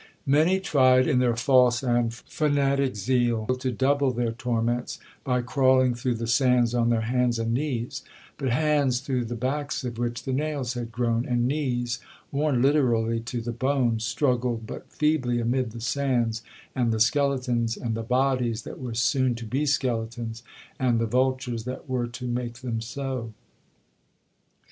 'Many 0.25 0.59
tried, 0.59 1.07
in 1.07 1.19
their 1.19 1.35
false 1.35 1.83
and 1.83 2.11
fanatic 2.11 2.95
zeal, 2.95 3.45
to 3.45 3.71
double 3.71 4.09
their 4.11 4.31
torments, 4.31 4.97
by 5.23 5.43
crawling 5.43 5.93
through 5.93 6.15
the 6.15 6.25
sands 6.25 6.73
on 6.73 6.89
their 6.89 7.01
hands 7.01 7.37
and 7.37 7.53
knees; 7.53 8.01
but 8.39 8.49
hands 8.49 8.99
through 9.01 9.25
the 9.25 9.35
backs 9.35 9.83
of 9.83 9.99
which 9.99 10.23
the 10.23 10.33
nails 10.33 10.73
had 10.73 10.91
grown, 10.91 11.23
and 11.27 11.47
knees 11.47 11.99
worn 12.31 12.63
literally 12.63 13.19
to 13.19 13.41
the 13.41 13.51
bone, 13.51 13.99
struggled 13.99 14.65
but 14.65 14.91
feebly 14.91 15.39
amid 15.39 15.69
the 15.69 15.79
sands 15.79 16.41
and 16.73 16.91
the 16.91 16.99
skeletons, 16.99 17.77
and 17.77 17.93
the 17.93 18.01
bodies 18.01 18.63
that 18.63 18.79
were 18.79 18.95
soon 18.95 19.35
to 19.35 19.45
be 19.45 19.67
skeletons, 19.67 20.41
and 20.79 20.97
the 20.97 21.05
vultures 21.05 21.63
that 21.65 21.87
were 21.87 22.07
to 22.07 22.25
make 22.27 22.61
them 22.61 22.81
so. 22.81 23.31